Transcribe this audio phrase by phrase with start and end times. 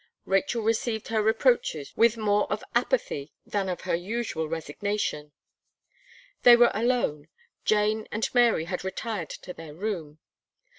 [0.25, 5.31] Rachel received her reproaches with more of apathy than of her usual resignation.
[6.41, 7.27] They were alone;
[7.65, 10.17] Jane and Mary had retired to their room.